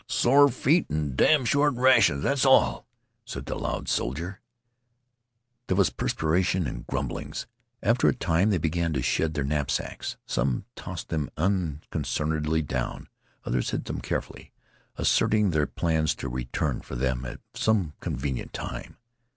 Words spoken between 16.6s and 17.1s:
for